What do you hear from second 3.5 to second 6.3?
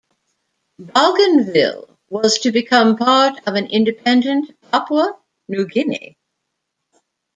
an independent Papua New Guinea.